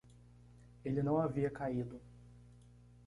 [0.83, 2.01] Ele não havia caído